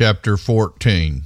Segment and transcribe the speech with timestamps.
[0.00, 1.24] chapter 14.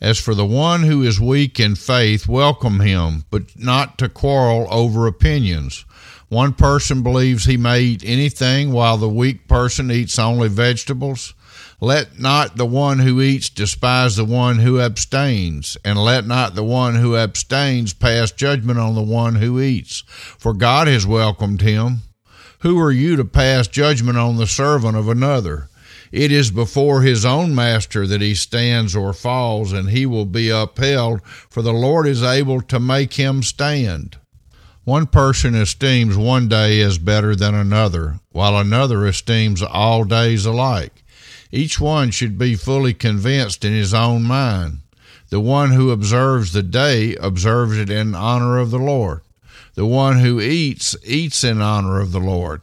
[0.00, 4.68] As for the one who is weak in faith, welcome him, but not to quarrel
[4.70, 5.84] over opinions.
[6.28, 11.34] One person believes he may eat anything, while the weak person eats only vegetables.
[11.80, 16.62] Let not the one who eats despise the one who abstains, and let not the
[16.62, 20.04] one who abstains pass judgment on the one who eats,
[20.38, 22.02] for God has welcomed him.
[22.60, 25.69] Who are you to pass judgment on the servant of another?
[26.12, 30.48] It is before his own master that he stands or falls, and he will be
[30.48, 34.16] upheld, for the Lord is able to make him stand.
[34.82, 41.04] One person esteems one day as better than another, while another esteems all days alike.
[41.52, 44.80] Each one should be fully convinced in his own mind.
[45.28, 49.20] The one who observes the day observes it in honor of the Lord.
[49.74, 52.62] The one who eats, eats in honor of the Lord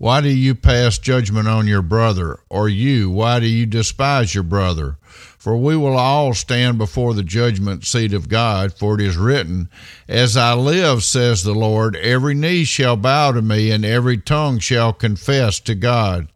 [0.00, 2.40] Why do you pass judgment on your brother?
[2.48, 4.96] Or you, why do you despise your brother?
[5.36, 9.68] For we will all stand before the judgment seat of God, for it is written,
[10.08, 14.58] As I live, says the Lord, every knee shall bow to me, and every tongue
[14.58, 16.28] shall confess to God.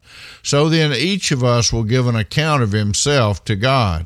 [0.43, 4.05] So then each of us will give an account of himself to God.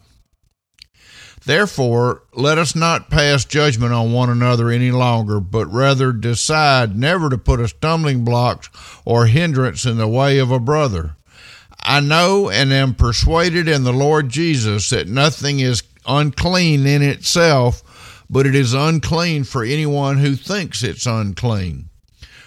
[1.45, 7.29] Therefore, let us not pass judgment on one another any longer, but rather decide never
[7.29, 8.65] to put a stumbling block
[9.05, 11.15] or hindrance in the way of a brother.
[11.81, 18.25] I know and am persuaded in the Lord Jesus that nothing is unclean in itself,
[18.29, 21.89] but it is unclean for anyone who thinks it's unclean.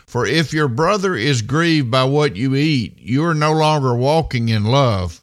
[0.07, 4.51] For if your brother is grieved by what you eat, you are no longer walking
[4.51, 5.23] in love.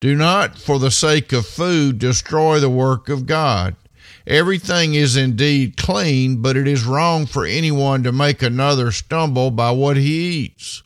[0.00, 3.74] Do not, for the sake of food, destroy the work of God.
[4.28, 9.70] Everything is indeed clean, but it is wrong for anyone to make another stumble by
[9.70, 10.82] what he eats.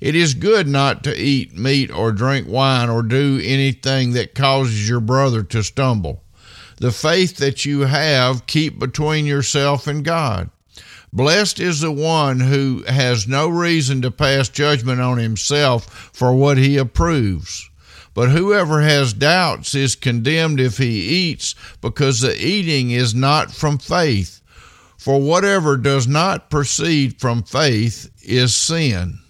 [0.00, 4.88] It is good not to eat meat or drink wine or do anything that causes
[4.88, 6.24] your brother to stumble.
[6.78, 10.50] The faith that you have, keep between yourself and God.
[11.12, 16.58] Blessed is the one who has no reason to pass judgment on himself for what
[16.58, 17.70] he approves.
[18.14, 23.78] But whoever has doubts is condemned if he eats, because the eating is not from
[23.78, 24.40] faith.
[24.98, 29.21] For whatever does not proceed from faith is sin.